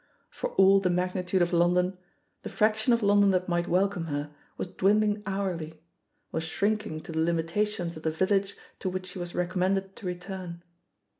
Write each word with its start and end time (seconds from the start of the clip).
For 0.31 0.49
all 0.53 0.79
the 0.79 0.89
magnitude 0.89 1.43
of 1.43 1.53
London, 1.53 1.95
the 2.41 2.49
fraction 2.49 2.91
of 2.91 3.03
London 3.03 3.29
that 3.29 3.47
might 3.47 3.67
welcome 3.67 4.05
her 4.05 4.33
was 4.57 4.67
«04 4.67 4.71
THE 4.71 4.73
POSITION 4.73 4.73
OF 4.73 4.73
PEGGY 4.73 4.73
HARPER 4.73 4.77
dwindling 4.79 5.23
hourly, 5.69 5.81
was 6.31 6.43
shrinking 6.43 6.99
to 7.01 7.11
the 7.11 7.19
limitsp 7.19 7.67
tions 7.67 7.97
of 7.97 8.01
the 8.01 8.09
village 8.09 8.57
to 8.79 8.89
which 8.89 9.05
she 9.05 9.19
was 9.19 9.33
recom 9.33 9.57
mended 9.57 9.95
to 9.97 10.07
return. 10.07 10.63